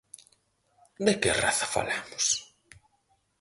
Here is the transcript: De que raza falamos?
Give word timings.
De 1.05 1.13
que 1.21 1.31
raza 1.43 1.67
falamos? 1.75 2.25